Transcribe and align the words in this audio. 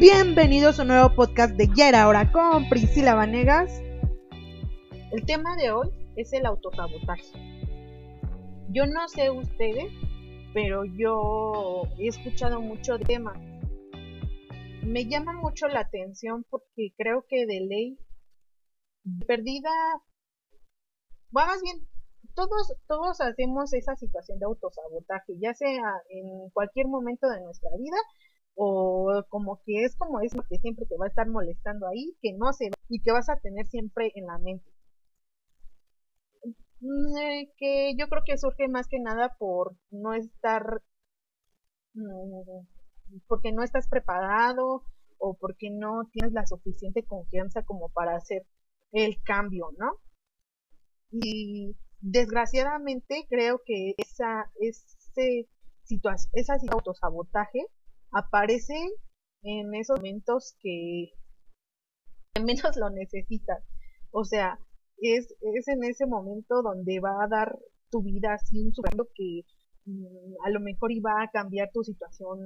Bienvenidos 0.00 0.78
a 0.78 0.82
un 0.82 0.88
nuevo 0.88 1.12
podcast 1.16 1.56
de 1.56 1.68
Ya 1.74 1.88
era 1.88 2.06
hora 2.06 2.30
con 2.30 2.68
Priscila 2.68 3.16
Vanegas. 3.16 3.82
El 5.10 5.26
tema 5.26 5.56
de 5.56 5.72
hoy 5.72 5.88
es 6.14 6.32
el 6.32 6.46
autosabotaje. 6.46 7.32
Yo 8.70 8.86
no 8.86 9.08
sé 9.08 9.28
ustedes, 9.28 9.92
pero 10.54 10.84
yo 10.84 11.82
he 11.98 12.06
escuchado 12.06 12.60
mucho 12.60 12.96
de 12.96 13.06
tema. 13.06 13.32
Me 14.84 15.04
llama 15.06 15.32
mucho 15.32 15.66
la 15.66 15.80
atención 15.80 16.46
porque 16.48 16.94
creo 16.96 17.24
que 17.28 17.44
de 17.46 17.60
ley 17.62 17.98
perdida, 19.26 19.70
bueno, 21.30 21.48
más 21.48 21.60
bien, 21.60 21.88
todos, 22.36 22.72
todos 22.86 23.20
hacemos 23.20 23.72
esa 23.72 23.96
situación 23.96 24.38
de 24.38 24.46
autosabotaje, 24.46 25.32
ya 25.40 25.54
sea 25.54 25.82
en 26.08 26.50
cualquier 26.50 26.86
momento 26.86 27.28
de 27.28 27.40
nuestra 27.40 27.70
vida 27.76 27.96
o 28.60 29.24
como 29.28 29.62
que 29.64 29.84
es 29.84 29.94
como 29.96 30.20
es 30.20 30.34
lo 30.34 30.42
que 30.42 30.58
siempre 30.58 30.84
te 30.86 30.96
va 30.96 31.04
a 31.06 31.08
estar 31.08 31.28
molestando 31.28 31.86
ahí, 31.86 32.16
que 32.20 32.32
no 32.32 32.52
se 32.52 32.66
va 32.66 32.74
y 32.88 33.00
que 33.00 33.12
vas 33.12 33.28
a 33.28 33.36
tener 33.36 33.66
siempre 33.66 34.10
en 34.16 34.26
la 34.26 34.36
mente. 34.38 34.68
Mm, 36.80 37.16
eh, 37.18 37.52
que 37.56 37.94
yo 37.96 38.08
creo 38.08 38.22
que 38.26 38.36
surge 38.36 38.66
más 38.68 38.88
que 38.88 38.98
nada 38.98 39.36
por 39.38 39.76
no 39.90 40.12
estar, 40.14 40.82
mm, 41.94 42.66
porque 43.28 43.52
no 43.52 43.62
estás 43.62 43.88
preparado 43.88 44.82
o 45.18 45.34
porque 45.34 45.70
no 45.70 46.08
tienes 46.12 46.32
la 46.32 46.44
suficiente 46.46 47.04
confianza 47.04 47.62
como 47.64 47.90
para 47.90 48.16
hacer 48.16 48.44
el 48.90 49.22
cambio, 49.22 49.68
¿no? 49.78 50.00
Y 51.12 51.76
desgraciadamente 52.00 53.26
creo 53.30 53.62
que 53.64 53.94
esa, 53.98 54.50
ese 54.60 55.48
situación, 55.84 56.30
esa 56.34 56.56
autosabotaje 56.70 57.66
aparece 58.12 58.74
en 59.42 59.74
esos 59.74 59.98
momentos 59.98 60.56
que 60.60 61.12
menos 62.44 62.76
lo 62.76 62.90
necesitas. 62.90 63.62
O 64.10 64.24
sea, 64.24 64.58
es, 64.98 65.34
es 65.40 65.68
en 65.68 65.84
ese 65.84 66.06
momento 66.06 66.62
donde 66.62 67.00
va 67.00 67.22
a 67.24 67.28
dar 67.28 67.58
tu 67.90 68.02
vida 68.02 68.34
así 68.34 68.60
un 68.60 68.74
sueldo 68.74 69.08
que 69.14 69.42
mm, 69.86 70.46
a 70.46 70.50
lo 70.50 70.60
mejor 70.60 70.92
iba 70.92 71.22
a 71.22 71.30
cambiar 71.30 71.70
tu 71.72 71.82
situación 71.82 72.38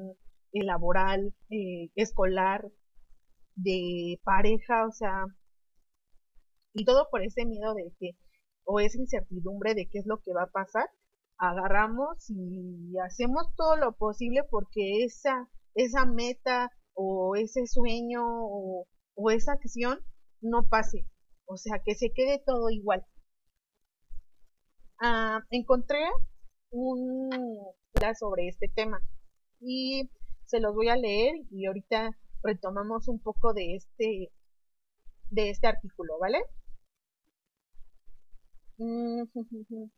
eh, 0.53 0.64
laboral, 0.64 1.34
eh, 1.50 1.91
escolar, 1.94 2.70
de 3.55 4.20
pareja, 4.25 4.87
o 4.87 4.92
sea, 4.92 5.25
y 6.75 6.84
todo 6.84 7.09
por 7.11 7.22
ese 7.22 7.44
miedo 7.44 7.75
de 7.75 7.92
que, 7.98 8.12
o 8.65 8.81
esa 8.81 8.98
incertidumbre 8.98 9.75
de 9.75 9.89
qué 9.89 9.98
es 9.98 10.06
lo 10.06 10.19
que 10.19 10.33
va 10.33 10.44
a 10.44 10.50
pasar, 10.50 10.89
agarramos 11.38 12.30
y 12.30 12.97
hacemos 12.98 13.55
todo 13.56 13.77
lo 13.77 13.92
posible 13.92 14.44
porque 14.44 15.05
esa, 15.05 15.48
esa 15.75 16.06
meta 16.06 16.70
o 16.94 17.36
ese 17.36 17.66
sueño 17.66 18.22
o, 18.25 18.86
esa 19.30 19.53
acción 19.53 20.00
no 20.41 20.69
pase. 20.69 21.06
O 21.47 21.56
sea, 21.56 21.80
que 21.84 21.94
se 21.94 22.12
quede 22.12 22.42
todo 22.44 22.70
igual. 22.70 23.05
Ah, 25.00 25.41
encontré 25.50 25.98
un 26.70 27.30
sobre 28.19 28.48
este 28.48 28.69
tema 28.69 29.00
y 29.60 30.10
se 30.44 30.60
los 30.60 30.75
voy 30.75 30.88
a 30.88 30.97
leer 30.97 31.34
y 31.50 31.66
ahorita 31.66 32.10
retomamos 32.42 33.08
un 33.08 33.20
poco 33.20 33.53
de 33.55 33.77
este 33.77 34.33
de 35.30 35.50
este 35.50 35.66
artículo, 35.69 36.19
¿vale? 36.19 36.42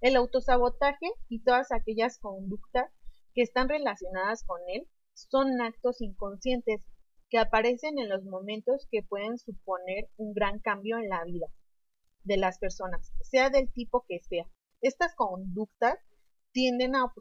El 0.00 0.16
autosabotaje 0.16 1.10
y 1.28 1.42
todas 1.42 1.72
aquellas 1.72 2.18
conductas 2.18 2.90
que 3.34 3.42
están 3.42 3.68
relacionadas 3.68 4.44
con 4.44 4.60
él 4.68 4.88
son 5.12 5.60
actos 5.60 6.00
inconscientes 6.00 6.80
que 7.28 7.38
aparecen 7.38 7.98
en 7.98 8.08
los 8.08 8.24
momentos 8.24 8.88
que 8.90 9.02
pueden 9.02 9.38
suponer 9.38 10.08
un 10.16 10.32
gran 10.32 10.58
cambio 10.58 10.98
en 10.98 11.08
la 11.08 11.22
vida 11.24 11.46
de 12.24 12.38
las 12.38 12.58
personas, 12.58 13.12
sea 13.22 13.50
del 13.50 13.70
tipo 13.72 14.04
que 14.08 14.20
sea. 14.20 14.46
Estas 14.80 15.14
conductas 15.14 15.98
tienden 16.52 16.96
a, 16.96 17.12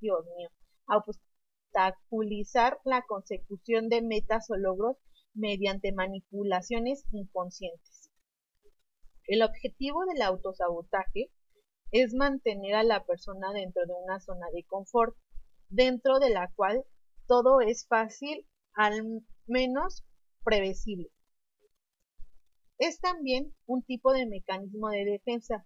Dios 0.00 0.26
mío, 0.36 0.50
a 0.86 0.98
obstaculizar 0.98 2.80
la 2.84 3.02
consecución 3.02 3.88
de 3.88 4.02
metas 4.02 4.50
o 4.50 4.56
logros 4.56 4.98
mediante 5.34 5.92
manipulaciones 5.92 7.06
inconscientes. 7.12 8.10
El 9.26 9.42
objetivo 9.42 10.04
del 10.04 10.20
autosabotaje 10.22 11.30
es 11.92 12.14
mantener 12.14 12.74
a 12.74 12.82
la 12.82 13.04
persona 13.04 13.52
dentro 13.52 13.86
de 13.86 13.92
una 13.92 14.18
zona 14.20 14.46
de 14.52 14.64
confort, 14.64 15.16
dentro 15.68 16.18
de 16.18 16.30
la 16.30 16.50
cual 16.56 16.84
todo 17.26 17.60
es 17.60 17.86
fácil, 17.86 18.46
al 18.74 19.22
menos 19.46 20.04
previsible. 20.42 21.10
Es 22.78 22.98
también 23.00 23.54
un 23.66 23.82
tipo 23.84 24.12
de 24.12 24.26
mecanismo 24.26 24.88
de 24.88 25.04
defensa 25.04 25.64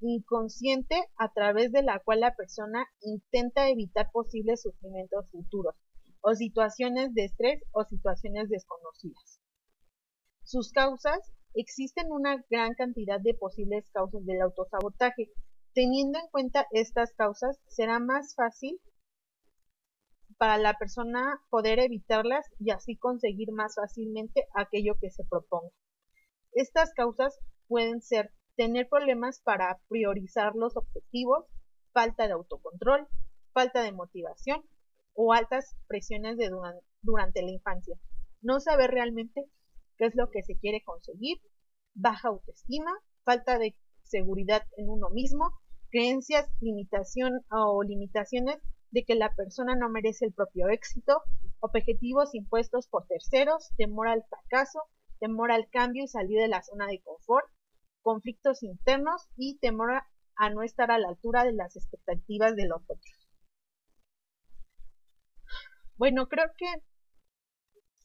inconsciente 0.00 0.96
a 1.16 1.32
través 1.32 1.72
de 1.72 1.82
la 1.82 1.98
cual 1.98 2.20
la 2.20 2.34
persona 2.34 2.86
intenta 3.02 3.68
evitar 3.68 4.10
posibles 4.12 4.62
sufrimientos 4.62 5.30
futuros 5.30 5.74
o 6.20 6.34
situaciones 6.34 7.12
de 7.14 7.24
estrés 7.24 7.62
o 7.72 7.84
situaciones 7.84 8.48
desconocidas. 8.48 9.40
Sus 10.42 10.72
causas 10.72 11.34
Existen 11.56 12.10
una 12.10 12.44
gran 12.50 12.74
cantidad 12.74 13.20
de 13.20 13.32
posibles 13.34 13.88
causas 13.92 14.26
del 14.26 14.42
autosabotaje. 14.42 15.30
Teniendo 15.74 16.20
en 16.20 16.28
cuenta 16.28 16.68
estas 16.70 17.12
causas, 17.14 17.60
será 17.66 17.98
más 17.98 18.36
fácil 18.36 18.80
para 20.38 20.56
la 20.56 20.74
persona 20.74 21.40
poder 21.50 21.80
evitarlas 21.80 22.46
y 22.60 22.70
así 22.70 22.96
conseguir 22.96 23.50
más 23.50 23.74
fácilmente 23.74 24.46
aquello 24.54 24.94
que 25.00 25.10
se 25.10 25.24
proponga. 25.24 25.74
Estas 26.52 26.92
causas 26.94 27.40
pueden 27.66 28.02
ser 28.02 28.32
tener 28.56 28.88
problemas 28.88 29.40
para 29.40 29.80
priorizar 29.88 30.54
los 30.54 30.76
objetivos, 30.76 31.44
falta 31.92 32.28
de 32.28 32.34
autocontrol, 32.34 33.08
falta 33.52 33.82
de 33.82 33.90
motivación 33.90 34.62
o 35.14 35.32
altas 35.32 35.76
presiones 35.88 36.36
durante 37.02 37.42
la 37.42 37.50
infancia. 37.50 37.98
No 38.42 38.60
saber 38.60 38.92
realmente 38.92 39.44
qué 39.98 40.06
es 40.06 40.14
lo 40.14 40.30
que 40.30 40.44
se 40.44 40.56
quiere 40.56 40.84
conseguir, 40.84 41.38
baja 41.94 42.28
autoestima, 42.28 42.92
falta 43.24 43.58
de 43.58 43.76
seguridad 44.04 44.62
en 44.76 44.88
uno 44.88 45.10
mismo, 45.10 45.50
creencias, 45.94 46.50
limitación 46.60 47.44
o 47.52 47.84
limitaciones 47.84 48.58
de 48.90 49.04
que 49.04 49.14
la 49.14 49.32
persona 49.36 49.76
no 49.76 49.88
merece 49.88 50.24
el 50.24 50.32
propio 50.32 50.68
éxito, 50.68 51.22
objetivos 51.60 52.34
impuestos 52.34 52.88
por 52.88 53.06
terceros, 53.06 53.70
temor 53.76 54.08
al 54.08 54.24
fracaso, 54.24 54.80
temor 55.20 55.52
al 55.52 55.68
cambio 55.70 56.02
y 56.02 56.08
salir 56.08 56.40
de 56.40 56.48
la 56.48 56.64
zona 56.64 56.88
de 56.88 57.00
confort, 57.00 57.46
conflictos 58.02 58.64
internos 58.64 59.28
y 59.36 59.56
temor 59.58 60.02
a 60.34 60.50
no 60.50 60.64
estar 60.64 60.90
a 60.90 60.98
la 60.98 61.10
altura 61.10 61.44
de 61.44 61.52
las 61.52 61.76
expectativas 61.76 62.56
de 62.56 62.66
los 62.66 62.82
otros. 62.82 63.28
Bueno, 65.96 66.26
creo 66.26 66.46
que 66.58 66.66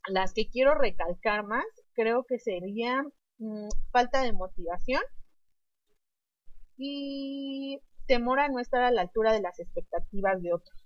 las 0.09 0.33
que 0.33 0.47
quiero 0.47 0.75
recalcar 0.75 1.43
más, 1.43 1.65
creo 1.93 2.23
que 2.23 2.37
serían 2.37 3.11
mm, 3.39 3.69
falta 3.91 4.21
de 4.21 4.33
motivación 4.33 5.01
y 6.79 7.81
temor 8.07 8.39
a 8.39 8.47
no 8.47 8.59
estar 8.59 8.81
a 8.81 8.91
la 8.91 9.01
altura 9.01 9.33
de 9.33 9.41
las 9.41 9.59
expectativas 9.59 10.41
de 10.41 10.53
otros. 10.53 10.85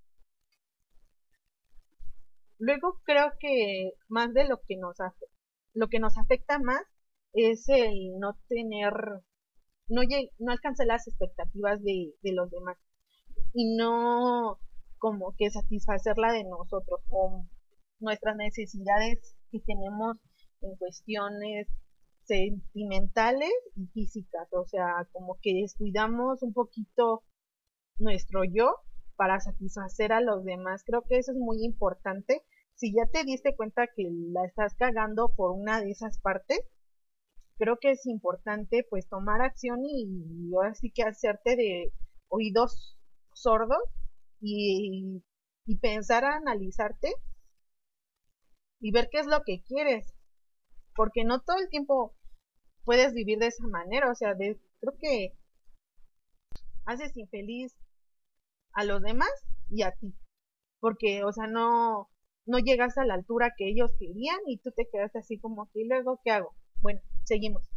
Luego 2.58 3.00
creo 3.04 3.34
que 3.40 3.94
más 4.10 4.34
de 4.34 4.46
lo 4.46 4.62
que 4.68 4.76
nos 4.78 5.00
hace, 5.00 5.26
lo 5.74 5.88
que 5.88 6.00
nos 6.00 6.18
afecta 6.18 6.60
más 6.60 6.82
es 7.34 7.70
el 7.70 8.20
no 8.20 8.38
tener, 8.48 8.94
no, 9.88 10.02
no 10.40 10.52
alcanzar 10.52 10.88
las 10.88 11.08
expectativas 11.08 11.82
de, 11.84 12.14
de 12.22 12.32
los 12.34 12.50
demás 12.50 12.78
y 13.54 13.76
no 13.76 14.60
como 14.98 15.36
que 15.38 15.52
satisfacer 15.52 16.18
la 16.18 16.32
de 16.32 16.44
nosotros 16.44 17.02
o 17.10 17.46
nuestras 18.00 18.36
necesidades 18.36 19.36
que 19.52 19.60
tenemos 19.60 20.18
en 20.62 20.76
cuestiones 20.78 21.68
sentimentales 22.26 23.52
y 23.76 23.88
físicas, 23.88 24.48
o 24.54 24.66
sea, 24.66 25.08
como 25.12 25.40
que 25.42 25.54
descuidamos 25.54 26.42
un 26.44 26.54
poquito 26.54 27.24
nuestro 27.98 28.44
yo 28.44 28.78
para 29.16 29.40
satisfacer 29.40 30.14
a 30.14 30.22
los 30.22 30.44
demás. 30.44 30.84
Creo 30.86 31.04
que 31.04 31.18
eso 31.18 31.32
es 31.32 31.38
muy 31.38 31.64
importante. 31.64 32.44
Si 32.76 32.94
ya 32.94 33.06
te 33.12 33.24
diste 33.24 33.56
cuenta 33.56 33.88
que 33.88 34.10
la 34.32 34.46
estás 34.46 34.74
cagando 34.76 35.34
por 35.36 35.52
una 35.52 35.80
de 35.82 35.92
esas 35.92 36.20
partes, 36.20 36.60
creo 37.58 37.78
que 37.80 37.92
es 37.92 38.06
importante 38.08 38.86
pues 38.90 39.08
tomar 39.08 39.42
acción 39.42 39.82
y, 39.86 40.52
ahora 40.54 40.74
sí 40.74 40.92
que 40.92 41.04
hacerte 41.04 41.56
de 41.56 41.94
oídos 42.30 42.98
sordos 43.34 43.84
y, 44.42 45.24
y 45.66 45.78
pensar 45.78 46.26
analizarte 46.26 47.14
y 48.80 48.92
ver 48.92 49.10
qué 49.12 49.20
es 49.20 49.28
lo 49.28 49.44
que 49.44 49.64
quieres. 49.64 50.14
Porque 50.96 51.24
no 51.24 51.42
todo 51.42 51.58
el 51.58 51.70
tiempo 51.70 52.16
puedes 52.86 53.14
vivir 53.14 53.40
de 53.40 53.48
esa 53.48 53.68
manera. 53.68 54.12
O 54.12 54.16
sea, 54.16 54.34
de, 54.36 54.60
creo 54.80 54.98
que 55.00 55.34
haces 56.86 57.16
infeliz 57.18 57.76
a 58.74 58.84
los 58.84 59.02
demás 59.02 59.32
y 59.70 59.84
a 59.84 59.92
ti. 59.92 60.14
Porque, 60.80 61.24
o 61.24 61.32
sea, 61.32 61.48
no, 61.48 62.10
no 62.46 62.60
llegas 62.60 62.98
a 62.98 63.06
la 63.06 63.14
altura 63.14 63.54
que 63.58 63.70
ellos 63.70 63.92
querían 63.98 64.40
y 64.48 64.58
tú 64.58 64.72
te 64.72 64.88
quedas 64.92 65.16
así 65.16 65.40
como 65.40 65.70
que, 65.72 65.82
¿y 65.82 65.88
luego 65.88 66.20
qué 66.24 66.32
hago? 66.32 66.56
Bueno, 66.82 67.02
seguimos. 67.24 67.70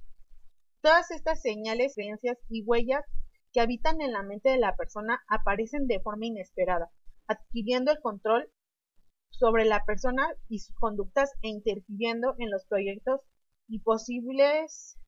Todas 0.80 1.10
estas 1.10 1.40
señales, 1.40 1.94
creencias 1.94 2.38
y 2.48 2.62
huellas 2.64 3.04
que 3.52 3.60
habitan 3.60 4.00
en 4.00 4.12
la 4.12 4.22
mente 4.22 4.50
de 4.50 4.58
la 4.58 4.76
persona 4.76 5.22
aparecen 5.28 5.86
de 5.86 6.00
forma 6.00 6.26
inesperada, 6.26 6.90
adquiriendo 7.26 7.92
el 7.92 8.00
control 8.00 8.50
sobre 9.31 9.64
la 9.64 9.84
persona 9.84 10.28
y 10.49 10.61
sus 10.61 10.75
conductas 10.76 11.32
e 11.43 11.49
interfiriendo 11.49 12.34
en 12.38 12.50
los 12.50 12.64
proyectos 12.67 13.20
y 13.69 13.81
posibles 13.81 14.99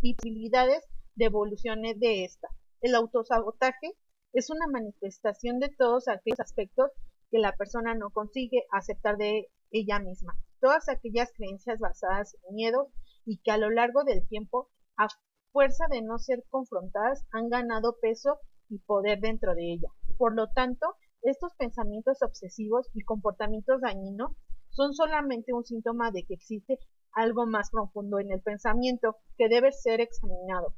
posibilidades 0.00 0.84
de 1.14 1.26
evoluciones 1.26 1.98
de 1.98 2.24
esta. 2.24 2.48
El 2.80 2.94
autosabotaje 2.94 3.94
es 4.32 4.50
una 4.50 4.66
manifestación 4.66 5.58
de 5.58 5.70
todos 5.70 6.08
aquellos 6.08 6.40
aspectos 6.40 6.90
que 7.30 7.38
la 7.38 7.52
persona 7.56 7.94
no 7.94 8.10
consigue 8.10 8.64
aceptar 8.70 9.16
de 9.16 9.48
ella 9.70 9.98
misma. 10.00 10.36
Todas 10.60 10.88
aquellas 10.88 11.32
creencias 11.32 11.78
basadas 11.78 12.36
en 12.48 12.56
miedo 12.56 12.90
y 13.24 13.38
que 13.38 13.50
a 13.50 13.58
lo 13.58 13.70
largo 13.70 14.04
del 14.04 14.26
tiempo, 14.28 14.70
a 14.96 15.08
fuerza 15.52 15.86
de 15.90 16.02
no 16.02 16.18
ser 16.18 16.44
confrontadas, 16.50 17.24
han 17.32 17.48
ganado 17.48 17.96
peso 18.00 18.38
y 18.68 18.78
poder 18.78 19.20
dentro 19.20 19.54
de 19.54 19.72
ella. 19.72 19.88
Por 20.18 20.34
lo 20.34 20.48
tanto, 20.52 20.96
estos 21.24 21.54
pensamientos 21.54 22.22
obsesivos 22.22 22.90
y 22.92 23.02
comportamientos 23.02 23.80
dañinos 23.80 24.32
son 24.70 24.92
solamente 24.92 25.52
un 25.52 25.64
síntoma 25.64 26.10
de 26.10 26.24
que 26.24 26.34
existe 26.34 26.78
algo 27.12 27.46
más 27.46 27.70
profundo 27.70 28.18
en 28.18 28.30
el 28.30 28.42
pensamiento 28.42 29.16
que 29.38 29.48
debe 29.48 29.72
ser 29.72 30.00
examinado. 30.00 30.74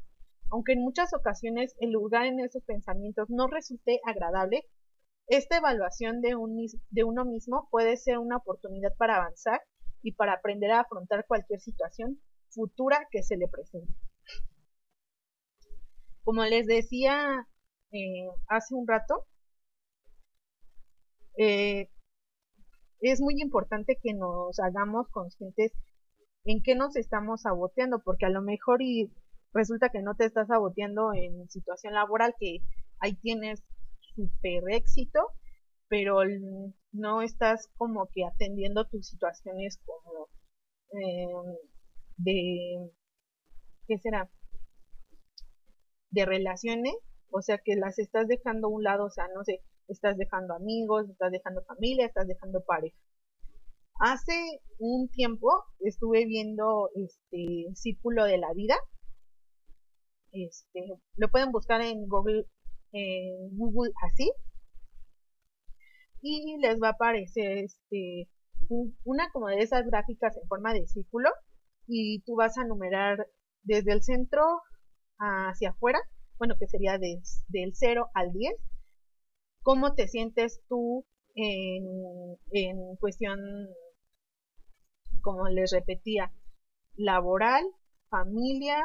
Aunque 0.51 0.75
en 0.75 0.83
muchas 0.83 1.13
ocasiones 1.15 1.75
el 1.81 1.91
lugar 1.91 2.27
en 2.27 2.39
esos 2.41 2.63
pensamientos 2.63 3.29
no 3.29 3.49
resulte 3.49 4.01
agradable, 4.05 4.65
esta 5.27 5.57
evaluación 5.57 6.21
de, 6.21 6.37
uno 6.37 7.25
mismo 7.25 7.69
puede 7.71 7.97
ser 7.97 8.19
una 8.19 8.37
oportunidad 8.37 8.95
para 8.97 9.17
avanzar 9.17 9.61
y 10.03 10.13
para 10.13 10.35
aprender 10.35 10.71
a 10.71 10.81
afrontar 10.81 11.27
cualquier 11.27 11.59
situación 11.59 12.21
futura 12.51 13.09
que 13.11 13.25
se 13.25 13.37
le 13.37 13.49
presente. 13.49 13.93
Como 16.23 16.45
les 16.45 16.67
decía 16.67 17.49
eh, 17.91 18.29
hace 18.49 18.75
un 18.77 18.87
rato, 18.87 19.27
eh, 21.37 21.91
es 23.01 23.21
muy 23.21 23.41
importante 23.41 23.99
que 24.03 24.15
nos 24.15 24.59
hagamos 24.59 25.09
conscientes 25.09 25.73
en 26.45 26.63
qué 26.63 26.75
nos 26.75 26.97
estamos 26.97 27.43
saboteando, 27.43 28.01
porque 28.03 28.27
a 28.27 28.31
lo 28.31 28.43
mejor 28.43 28.83
y 28.83 29.11
resulta 29.53 29.91
que 29.91 30.03
no 30.03 30.15
te 30.15 30.25
estás 30.27 30.49
saboteando 30.49 31.13
en 31.13 31.49
situación 31.49 31.95
laboral, 31.95 32.35
que 32.39 32.59
ahí 33.01 33.15
tienes 33.15 33.63
super 34.15 34.63
éxito, 34.71 35.21
pero 35.89 36.21
no 36.93 37.23
estás 37.23 37.69
como 37.77 38.09
que 38.13 38.25
atendiendo 38.25 38.87
tus 38.87 39.09
situaciones 39.09 39.81
como 39.85 40.29
eh, 40.93 41.59
de, 42.17 42.91
¿qué 43.87 43.99
será? 43.99 44.31
De 46.11 46.25
relaciones, 46.25 46.95
o 47.31 47.43
sea 47.43 47.59
que 47.59 47.77
las 47.77 47.99
estás 47.99 48.29
dejando 48.29 48.69
a 48.69 48.71
un 48.71 48.83
lado, 48.83 49.07
o 49.07 49.11
sea, 49.11 49.29
no 49.35 49.45
sé, 49.45 49.63
estás 49.89 50.17
dejando 50.17 50.55
amigos, 50.55 51.09
estás 51.09 51.33
dejando 51.33 51.63
familia, 51.65 52.07
estás 52.07 52.27
dejando 52.27 52.63
pareja. 52.65 52.97
Hace 53.99 54.61
un 54.79 55.09
tiempo 55.09 55.49
estuve 55.81 56.27
viendo 56.27 56.91
este 56.95 57.67
Círculo 57.75 58.25
de 58.25 58.39
la 58.39 58.53
Vida. 58.53 58.77
Este, 60.33 60.85
lo 61.17 61.29
pueden 61.29 61.51
buscar 61.51 61.81
en 61.81 62.07
Google, 62.09 62.45
Google 63.53 63.93
así. 64.03 64.31
Y 66.21 66.59
les 66.59 66.81
va 66.83 66.89
a 66.89 66.93
aparecer 66.93 67.59
este, 67.59 68.29
una 69.05 69.31
como 69.33 69.49
de 69.49 69.63
esas 69.63 69.87
gráficas 69.87 70.37
en 70.37 70.47
forma 70.49 70.75
de 70.75 70.87
círculo. 70.87 71.31
Y 71.87 72.23
tú 72.23 72.35
vas 72.35 72.59
a 72.59 72.65
numerar 72.65 73.27
desde 73.63 73.93
el 73.93 74.03
centro 74.03 74.43
hacia 75.19 75.71
afuera, 75.71 76.01
bueno, 76.39 76.57
que 76.59 76.67
sería 76.67 76.99
del 76.99 77.73
0 77.75 78.11
al 78.13 78.33
10 78.33 78.55
cómo 79.67 79.95
te 79.95 80.07
sientes 80.07 80.63
tú 80.69 81.05
en, 81.35 82.97
cuestión, 83.01 83.41
como 85.23 85.49
les 85.49 85.73
repetía, 85.73 86.33
laboral, 86.95 87.65
familia, 88.09 88.79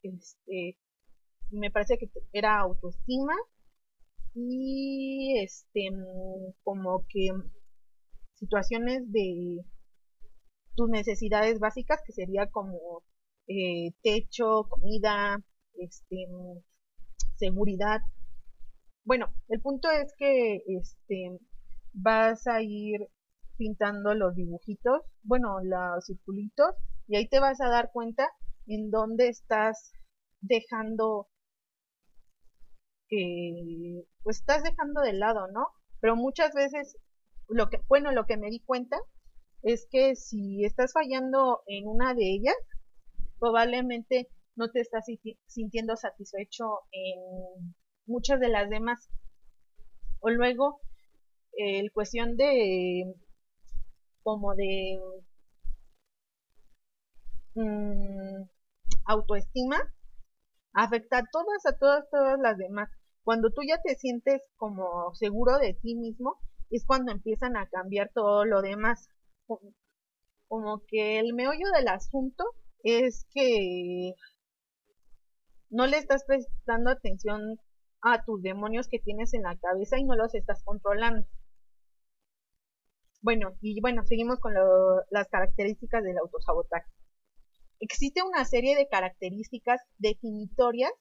este, 0.00 0.78
me 1.50 1.70
parece 1.70 1.98
que 1.98 2.08
era 2.32 2.58
autoestima 2.58 3.34
y 4.34 5.38
este 5.44 5.90
como 6.64 7.04
que 7.06 7.28
situaciones 8.36 9.12
de 9.12 9.58
tus 10.74 10.88
necesidades 10.88 11.58
básicas 11.58 12.00
que 12.06 12.14
sería 12.14 12.46
como 12.50 13.02
eh, 13.46 13.90
techo, 14.02 14.68
comida, 14.70 15.44
este, 15.74 16.28
seguridad, 17.36 18.00
bueno, 19.08 19.32
el 19.48 19.62
punto 19.62 19.90
es 19.90 20.12
que 20.18 20.62
este 20.66 21.40
vas 21.94 22.46
a 22.46 22.60
ir 22.60 23.08
pintando 23.56 24.14
los 24.14 24.34
dibujitos, 24.36 25.00
bueno, 25.22 25.60
los 25.62 26.04
circulitos, 26.04 26.74
y 27.06 27.16
ahí 27.16 27.26
te 27.26 27.40
vas 27.40 27.58
a 27.62 27.70
dar 27.70 27.90
cuenta 27.90 28.28
en 28.66 28.90
dónde 28.90 29.28
estás 29.28 29.92
dejando 30.42 31.26
que 33.08 34.04
pues 34.22 34.40
estás 34.40 34.62
dejando 34.62 35.00
de 35.00 35.14
lado, 35.14 35.48
¿no? 35.52 35.68
Pero 36.00 36.14
muchas 36.14 36.52
veces 36.52 36.98
lo 37.48 37.70
que 37.70 37.78
bueno, 37.88 38.12
lo 38.12 38.26
que 38.26 38.36
me 38.36 38.50
di 38.50 38.60
cuenta 38.60 38.98
es 39.62 39.88
que 39.90 40.16
si 40.16 40.66
estás 40.66 40.92
fallando 40.92 41.62
en 41.66 41.88
una 41.88 42.12
de 42.12 42.30
ellas, 42.30 42.56
probablemente 43.38 44.28
no 44.54 44.70
te 44.70 44.80
estás 44.80 45.06
sintiendo 45.46 45.96
satisfecho 45.96 46.80
en 46.92 47.74
muchas 48.08 48.40
de 48.40 48.48
las 48.48 48.68
demás. 48.68 49.08
O 50.20 50.30
luego, 50.30 50.80
el 51.52 51.92
cuestión 51.92 52.36
de 52.36 53.14
como 54.22 54.54
de 54.54 54.98
mm, 57.54 58.42
autoestima 59.06 59.78
afecta 60.72 61.18
a 61.18 61.26
todas, 61.30 61.66
a 61.66 61.78
todas, 61.78 62.08
todas 62.10 62.38
las 62.40 62.56
demás. 62.58 62.90
Cuando 63.22 63.50
tú 63.50 63.62
ya 63.66 63.80
te 63.82 63.94
sientes 63.94 64.42
como 64.56 65.14
seguro 65.14 65.58
de 65.58 65.74
ti 65.74 65.94
mismo, 65.94 66.38
es 66.70 66.84
cuando 66.86 67.12
empiezan 67.12 67.56
a 67.56 67.68
cambiar 67.68 68.10
todo 68.14 68.44
lo 68.44 68.62
demás. 68.62 69.08
Como 70.48 70.82
que 70.86 71.18
el 71.18 71.34
meollo 71.34 71.70
del 71.74 71.88
asunto 71.88 72.44
es 72.82 73.26
que 73.32 74.14
no 75.70 75.86
le 75.86 75.98
estás 75.98 76.24
prestando 76.24 76.90
atención 76.90 77.58
a 78.02 78.22
tus 78.24 78.42
demonios 78.42 78.88
que 78.88 78.98
tienes 78.98 79.34
en 79.34 79.42
la 79.42 79.56
cabeza 79.56 79.98
y 79.98 80.04
no 80.04 80.14
los 80.16 80.34
estás 80.34 80.62
controlando. 80.64 81.26
Bueno, 83.20 83.56
y 83.60 83.80
bueno, 83.80 84.04
seguimos 84.04 84.38
con 84.38 84.54
las 85.10 85.28
características 85.28 86.04
del 86.04 86.18
autosabotaje. 86.18 86.90
Existe 87.80 88.22
una 88.22 88.44
serie 88.44 88.76
de 88.76 88.88
características 88.88 89.80
definitorias 89.98 90.92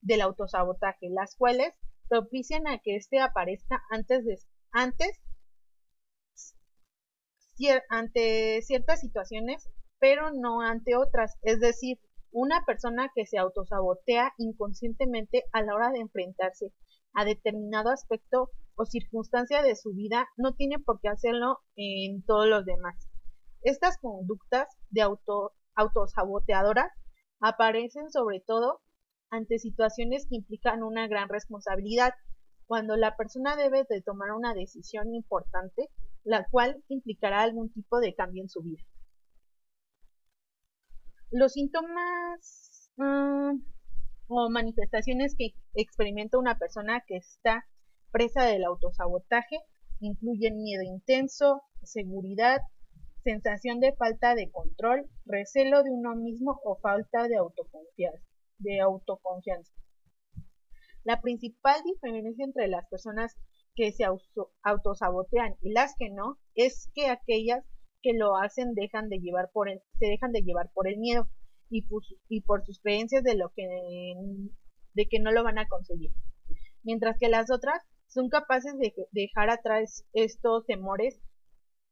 del 0.00 0.22
autosabotaje, 0.22 1.08
las 1.10 1.36
cuales 1.36 1.74
propician 2.08 2.66
a 2.66 2.78
que 2.78 2.96
éste 2.96 3.20
aparezca 3.20 3.82
antes 3.90 4.24
de 4.24 4.38
antes 4.72 5.20
ante 7.90 8.62
ciertas 8.62 9.00
situaciones, 9.00 9.68
pero 9.98 10.30
no 10.32 10.62
ante 10.62 10.96
otras. 10.96 11.36
Es 11.42 11.60
decir, 11.60 11.98
una 12.32 12.64
persona 12.64 13.10
que 13.14 13.26
se 13.26 13.38
autosabotea 13.38 14.32
inconscientemente 14.38 15.44
a 15.52 15.62
la 15.62 15.74
hora 15.74 15.90
de 15.90 16.00
enfrentarse 16.00 16.72
a 17.14 17.24
determinado 17.24 17.90
aspecto 17.90 18.50
o 18.76 18.84
circunstancia 18.84 19.62
de 19.62 19.76
su 19.76 19.92
vida 19.92 20.28
no 20.36 20.54
tiene 20.54 20.78
por 20.78 21.00
qué 21.00 21.08
hacerlo 21.08 21.58
en 21.76 22.22
todos 22.24 22.46
los 22.46 22.64
demás. 22.64 23.08
Estas 23.62 23.98
conductas 23.98 24.68
de 24.90 25.02
auto, 25.02 25.52
autosaboteadoras 25.74 26.90
aparecen 27.40 28.10
sobre 28.10 28.40
todo 28.40 28.80
ante 29.30 29.58
situaciones 29.58 30.26
que 30.28 30.36
implican 30.36 30.82
una 30.82 31.06
gran 31.08 31.28
responsabilidad, 31.28 32.14
cuando 32.66 32.96
la 32.96 33.16
persona 33.16 33.56
debe 33.56 33.84
de 33.88 34.02
tomar 34.02 34.32
una 34.32 34.54
decisión 34.54 35.14
importante, 35.14 35.88
la 36.24 36.46
cual 36.50 36.82
implicará 36.88 37.42
algún 37.42 37.72
tipo 37.72 37.98
de 38.00 38.14
cambio 38.14 38.42
en 38.42 38.48
su 38.48 38.62
vida. 38.62 38.82
Los 41.30 41.52
síntomas 41.52 42.90
mm, 42.96 43.60
o 44.28 44.50
manifestaciones 44.50 45.36
que 45.36 45.54
experimenta 45.74 46.38
una 46.38 46.58
persona 46.58 47.04
que 47.06 47.16
está 47.16 47.66
presa 48.10 48.44
del 48.44 48.64
autosabotaje 48.64 49.60
incluyen 50.00 50.60
miedo 50.62 50.82
intenso, 50.82 51.62
seguridad, 51.84 52.60
sensación 53.22 53.78
de 53.78 53.92
falta 53.92 54.34
de 54.34 54.50
control, 54.50 55.08
recelo 55.24 55.82
de 55.82 55.90
uno 55.90 56.16
mismo 56.16 56.60
o 56.64 56.76
falta 56.80 57.28
de 57.28 57.36
autoconfianza. 57.36 58.26
De 58.58 58.80
autoconfianza. 58.80 59.72
La 61.04 61.20
principal 61.20 61.80
diferencia 61.84 62.44
entre 62.44 62.66
las 62.66 62.88
personas 62.88 63.36
que 63.74 63.92
se 63.92 64.04
autosabotean 64.62 65.56
y 65.62 65.70
las 65.70 65.94
que 65.96 66.10
no, 66.10 66.38
es 66.54 66.90
que 66.94 67.08
aquellas 67.08 67.64
que 68.02 68.12
lo 68.14 68.36
hacen 68.36 68.74
dejan 68.74 69.08
de 69.08 69.18
llevar 69.18 69.50
por 69.52 69.68
el, 69.68 69.80
se 69.98 70.06
dejan 70.06 70.32
de 70.32 70.42
llevar 70.42 70.70
por 70.72 70.88
el 70.88 70.98
miedo 70.98 71.28
y, 71.68 71.82
por 72.42 72.64
sus 72.64 72.80
creencias 72.80 73.22
de 73.22 73.36
lo 73.36 73.50
que 73.54 73.64
de 74.94 75.06
que 75.06 75.20
no 75.20 75.30
lo 75.30 75.44
van 75.44 75.58
a 75.58 75.68
conseguir. 75.68 76.10
Mientras 76.82 77.16
que 77.18 77.28
las 77.28 77.50
otras 77.50 77.82
son 78.08 78.28
capaces 78.28 78.76
de 78.78 78.92
dejar 79.12 79.50
atrás 79.50 80.04
estos 80.12 80.66
temores 80.66 81.20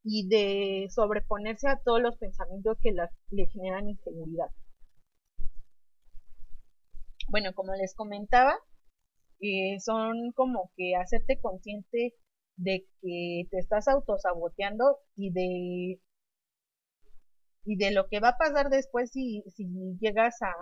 y 0.02 0.28
de 0.28 0.88
sobreponerse 0.90 1.68
a 1.68 1.80
todos 1.84 2.00
los 2.00 2.16
pensamientos 2.16 2.76
que 2.82 2.92
las, 2.92 3.10
le 3.30 3.46
generan 3.46 3.88
inseguridad. 3.88 4.48
Bueno, 7.28 7.52
como 7.54 7.74
les 7.74 7.94
comentaba, 7.94 8.56
eh, 9.40 9.78
son 9.80 10.32
como 10.32 10.72
que 10.76 10.96
hacerte 10.96 11.38
consciente 11.40 12.14
de 12.58 12.86
que 13.00 13.44
te 13.50 13.58
estás 13.58 13.88
autosaboteando 13.88 14.98
y 15.16 15.30
de 15.32 16.00
y 17.64 17.76
de 17.76 17.90
lo 17.92 18.08
que 18.08 18.20
va 18.20 18.30
a 18.30 18.36
pasar 18.38 18.70
después 18.70 19.10
si, 19.10 19.42
si 19.54 19.66
llegas 20.00 20.40
a 20.42 20.52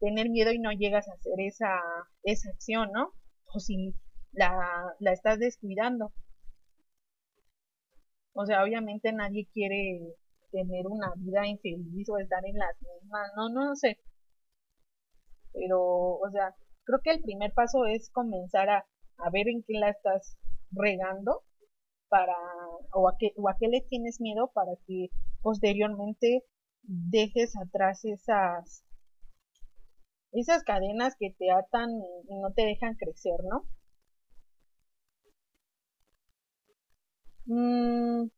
tener 0.00 0.30
miedo 0.30 0.50
y 0.52 0.58
no 0.58 0.72
llegas 0.72 1.08
a 1.08 1.12
hacer 1.12 1.34
esa, 1.38 1.78
esa 2.22 2.50
acción, 2.50 2.90
¿no? 2.92 3.12
O 3.54 3.60
si 3.60 3.94
la, 4.32 4.94
la 4.98 5.12
estás 5.12 5.38
descuidando. 5.38 6.12
O 8.32 8.46
sea, 8.46 8.64
obviamente 8.64 9.12
nadie 9.12 9.46
quiere 9.52 10.00
tener 10.50 10.86
una 10.86 11.12
vida 11.16 11.46
infeliz 11.46 12.08
o 12.08 12.18
estar 12.18 12.44
en 12.46 12.56
las 12.56 12.74
mismas, 12.80 13.30
no, 13.36 13.48
no 13.50 13.76
sé. 13.76 13.98
Pero, 15.52 15.80
o 16.18 16.30
sea, 16.32 16.54
creo 16.84 17.00
que 17.02 17.10
el 17.10 17.22
primer 17.22 17.52
paso 17.52 17.84
es 17.86 18.10
comenzar 18.10 18.70
a, 18.70 18.86
a 19.18 19.30
ver 19.30 19.48
en 19.48 19.62
qué 19.62 19.74
la 19.74 19.90
estás 19.90 20.36
regando 20.76 21.42
para, 22.08 22.36
o 22.92 23.08
a 23.08 23.16
qué, 23.18 23.32
o 23.36 23.48
a 23.48 23.56
qué 23.58 23.68
le 23.68 23.80
tienes 23.82 24.20
miedo 24.20 24.50
para 24.54 24.72
que 24.86 25.08
posteriormente 25.42 26.44
dejes 26.82 27.56
atrás 27.56 28.04
esas, 28.04 28.84
esas 30.32 30.62
cadenas 30.64 31.14
que 31.18 31.34
te 31.38 31.50
atan 31.50 31.90
y 32.28 32.38
no 32.40 32.52
te 32.52 32.64
dejan 32.64 32.94
crecer, 32.94 33.40
¿no? 33.44 33.66
Mm. 37.46 38.30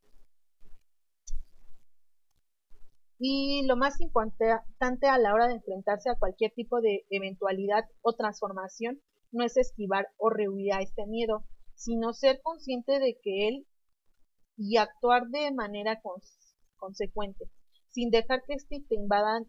Y 3.18 3.66
lo 3.66 3.76
más 3.76 4.00
importante 4.00 5.06
a 5.08 5.18
la 5.18 5.32
hora 5.32 5.46
de 5.48 5.54
enfrentarse 5.54 6.10
a 6.10 6.18
cualquier 6.18 6.52
tipo 6.52 6.80
de 6.80 7.06
eventualidad 7.10 7.84
o 8.02 8.12
transformación 8.12 9.00
no 9.32 9.44
es 9.44 9.56
esquivar 9.56 10.08
o 10.18 10.30
rehuir 10.30 10.74
a 10.74 10.82
este 10.82 11.06
miedo, 11.06 11.44
sino 11.76 12.12
ser 12.12 12.40
consciente 12.42 12.98
de 12.98 13.18
que 13.22 13.48
él 13.48 13.66
y 14.56 14.78
actuar 14.78 15.28
de 15.28 15.52
manera 15.52 16.00
consecuente, 16.76 17.50
sin 17.90 18.10
dejar 18.10 18.42
que 18.46 18.54
este 18.54 18.80
te 18.88 18.94
invadan 18.96 19.46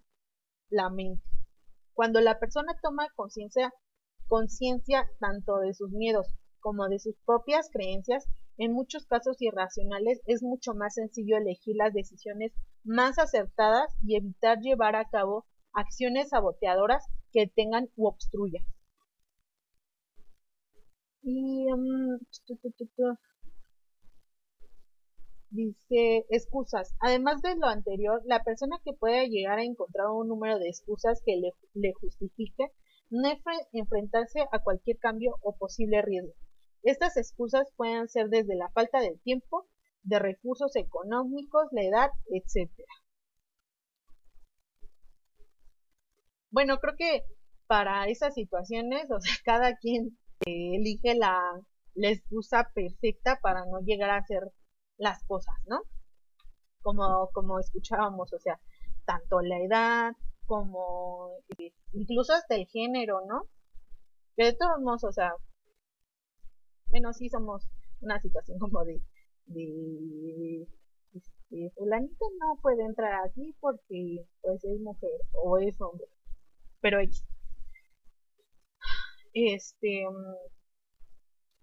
la 0.69 0.89
mente. 0.89 1.23
Cuando 1.93 2.21
la 2.21 2.37
persona 2.39 2.77
toma 2.81 3.07
conciencia 3.15 3.73
conciencia 4.27 5.09
tanto 5.19 5.57
de 5.59 5.73
sus 5.73 5.91
miedos 5.91 6.27
como 6.59 6.87
de 6.89 6.99
sus 6.99 7.15
propias 7.25 7.69
creencias, 7.71 8.25
en 8.57 8.73
muchos 8.73 9.05
casos 9.05 9.37
irracionales 9.39 10.21
es 10.25 10.43
mucho 10.43 10.73
más 10.73 10.95
sencillo 10.95 11.37
elegir 11.37 11.75
las 11.77 11.93
decisiones 11.93 12.51
más 12.83 13.19
acertadas 13.19 13.95
y 14.03 14.15
evitar 14.15 14.59
llevar 14.59 14.95
a 14.95 15.07
cabo 15.09 15.45
acciones 15.73 16.29
saboteadoras 16.29 17.05
que 17.31 17.47
tengan 17.47 17.89
u 17.95 18.07
obstruyan. 18.07 18.65
Y 21.29 21.69
um, 21.73 22.19
dice 25.49 26.25
excusas. 26.29 26.95
Además 27.01 27.41
de 27.41 27.57
lo 27.57 27.67
anterior, 27.67 28.21
la 28.23 28.45
persona 28.45 28.79
que 28.85 28.93
pueda 28.93 29.25
llegar 29.25 29.59
a 29.59 29.65
encontrar 29.65 30.07
un 30.07 30.29
número 30.29 30.57
de 30.57 30.69
excusas 30.69 31.21
que 31.25 31.35
le, 31.35 31.51
le 31.73 31.91
justifique 31.91 32.71
no 33.09 33.29
enfrentarse 33.73 34.45
a 34.53 34.63
cualquier 34.63 34.99
cambio 34.99 35.35
o 35.41 35.57
posible 35.57 36.01
riesgo. 36.01 36.31
Estas 36.83 37.17
excusas 37.17 37.73
pueden 37.75 38.07
ser 38.07 38.29
desde 38.29 38.55
la 38.55 38.69
falta 38.69 39.01
de 39.01 39.17
tiempo, 39.25 39.67
de 40.03 40.19
recursos 40.19 40.77
económicos, 40.77 41.67
la 41.73 41.83
edad, 41.83 42.09
etc. 42.31 42.71
Bueno, 46.51 46.77
creo 46.77 46.95
que 46.97 47.23
para 47.67 48.07
esas 48.07 48.33
situaciones, 48.33 49.11
o 49.11 49.19
sea, 49.19 49.33
cada 49.43 49.75
quien 49.75 50.17
elige 50.45 51.15
la, 51.15 51.39
la 51.95 52.09
excusa 52.09 52.69
perfecta 52.73 53.39
para 53.41 53.65
no 53.65 53.79
llegar 53.81 54.09
a 54.09 54.17
hacer 54.17 54.43
las 54.97 55.23
cosas, 55.25 55.55
¿no? 55.65 55.81
Como, 56.81 57.29
como 57.33 57.59
escuchábamos, 57.59 58.31
o 58.33 58.39
sea, 58.39 58.59
tanto 59.05 59.41
la 59.41 59.59
edad 59.59 60.13
como 60.45 61.31
eh, 61.57 61.73
incluso 61.93 62.33
hasta 62.33 62.55
el 62.55 62.67
género, 62.67 63.21
¿no? 63.27 63.43
Que 64.35 64.45
de 64.45 64.53
todos 64.53 64.79
modos, 64.79 65.03
o 65.03 65.11
sea, 65.11 65.33
bueno, 66.89 67.13
sí 67.13 67.29
somos 67.29 67.67
una 68.01 68.19
situación 68.21 68.59
como 68.59 68.83
de, 68.85 69.01
de 69.47 70.67
este, 71.13 71.71
fulanito 71.75 72.25
no 72.39 72.59
puede 72.61 72.83
entrar 72.83 73.25
aquí 73.25 73.55
porque 73.59 74.25
pues 74.41 74.63
es 74.63 74.79
mujer 74.81 75.19
o 75.33 75.57
es 75.57 75.79
hombre, 75.81 76.07
pero 76.81 76.99
este 79.53 80.05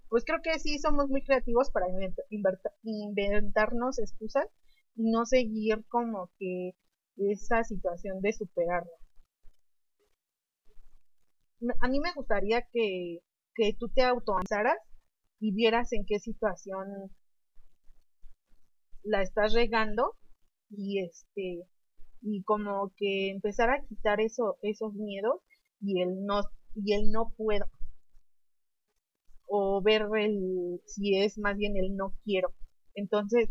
pues 0.08 0.24
creo 0.24 0.38
que 0.42 0.58
sí 0.60 0.78
somos 0.78 1.08
muy 1.08 1.24
creativos 1.24 1.70
para 1.70 1.86
inventarnos 2.82 3.98
excusas 3.98 4.46
y 4.94 5.10
no 5.10 5.26
seguir 5.26 5.84
como 5.88 6.30
que 6.38 6.76
esa 7.16 7.64
situación 7.64 8.20
de 8.20 8.32
superarla. 8.32 8.92
A 11.80 11.88
mí 11.88 11.98
me 11.98 12.12
gustaría 12.12 12.62
que, 12.70 13.18
que 13.54 13.74
tú 13.76 13.88
te 13.88 14.02
autoanalizaras 14.02 14.78
y 15.40 15.52
vieras 15.52 15.92
en 15.92 16.04
qué 16.06 16.20
situación 16.20 16.86
la 19.02 19.22
estás 19.22 19.52
regando 19.52 20.14
y 20.70 21.00
este 21.04 21.66
y 22.20 22.42
como 22.44 22.92
que 22.96 23.30
empezar 23.30 23.70
a 23.70 23.84
quitar 23.84 24.20
eso, 24.20 24.58
esos 24.62 24.94
miedos 24.94 25.40
y 25.80 26.00
el 26.00 26.24
no 26.24 26.40
y 26.74 26.94
el 26.94 27.10
no 27.10 27.32
puedo. 27.36 27.66
O 29.46 29.82
ver 29.82 30.06
el 30.18 30.80
si 30.86 31.18
es 31.18 31.38
más 31.38 31.56
bien 31.56 31.76
el 31.76 31.96
no 31.96 32.14
quiero. 32.24 32.54
Entonces 32.94 33.50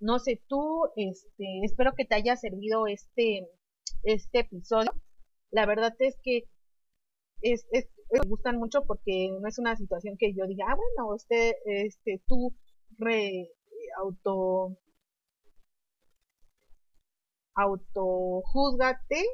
no 0.00 0.18
sé 0.18 0.42
tú 0.48 0.84
este 0.96 1.60
espero 1.64 1.92
que 1.96 2.04
te 2.04 2.14
haya 2.16 2.36
servido 2.36 2.86
este 2.86 3.48
este 4.04 4.40
episodio. 4.40 4.92
La 5.50 5.66
verdad 5.66 5.94
es 5.98 6.16
que 6.22 6.48
es, 7.42 7.66
es, 7.72 7.88
me 8.10 8.20
gustan 8.28 8.58
mucho 8.58 8.84
porque 8.86 9.30
no 9.40 9.48
es 9.48 9.58
una 9.58 9.76
situación 9.76 10.16
que 10.18 10.32
yo 10.34 10.46
diga, 10.46 10.66
ah, 10.68 10.76
bueno, 10.76 11.14
este, 11.16 11.56
este, 11.64 12.22
tú 12.26 12.54
re, 12.98 13.48
auto, 13.98 14.76
auto 17.54 18.42
juzgate, 18.44 19.24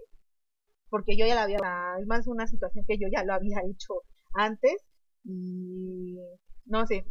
porque 0.90 1.16
yo 1.16 1.26
ya 1.26 1.34
la 1.34 1.42
había, 1.44 1.58
es 2.00 2.06
más 2.06 2.26
una 2.26 2.46
situación 2.46 2.84
que 2.86 2.98
yo 2.98 3.08
ya 3.10 3.24
lo 3.24 3.34
había 3.34 3.58
hecho 3.70 4.02
antes 4.34 4.76
y 5.24 6.18
no 6.66 6.86
sé, 6.86 7.04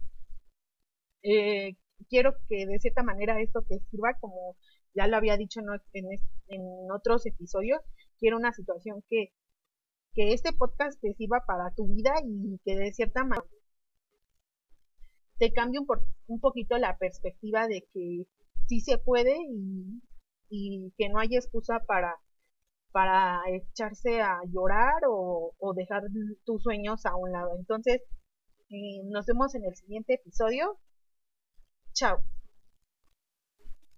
eh, 1.23 1.75
quiero 2.09 2.33
que 2.47 2.65
de 2.65 2.79
cierta 2.79 3.03
manera 3.03 3.41
esto 3.41 3.61
te 3.63 3.79
sirva 3.91 4.17
como 4.19 4.55
ya 4.93 5.07
lo 5.07 5.17
había 5.17 5.37
dicho 5.37 5.61
en, 5.93 6.05
en 6.47 6.91
otros 6.91 7.25
episodios, 7.25 7.81
quiero 8.19 8.37
una 8.37 8.53
situación 8.53 9.03
que 9.09 9.31
que 10.17 10.33
este 10.33 10.51
podcast 10.51 10.99
te 10.99 11.13
sirva 11.13 11.43
para 11.45 11.69
tu 11.75 11.87
vida 11.87 12.11
y 12.25 12.59
que 12.65 12.75
de 12.75 12.91
cierta 12.91 13.23
manera 13.23 13.45
te 15.37 15.53
cambie 15.53 15.79
un, 15.79 15.85
un 16.25 16.39
poquito 16.39 16.75
la 16.79 16.97
perspectiva 16.97 17.67
de 17.67 17.87
que 17.93 18.25
sí 18.67 18.79
se 18.81 18.97
puede 18.97 19.37
y, 20.49 20.91
que 20.97 21.09
no 21.09 21.19
hay 21.19 21.35
excusa 21.35 21.81
para, 21.85 22.15
para 22.97 23.43
echarse 23.49 24.21
a 24.21 24.39
llorar 24.51 25.03
o, 25.07 25.53
dejar 25.75 26.01
tus 26.45 26.63
sueños 26.63 27.05
a 27.05 27.15
un 27.15 27.31
lado. 27.31 27.51
Entonces, 27.59 28.01
eh, 28.71 29.03
nos 29.05 29.27
vemos 29.27 29.53
en 29.53 29.65
el 29.65 29.75
siguiente 29.75 30.15
episodio. 30.15 30.79
Chao. 31.93 32.23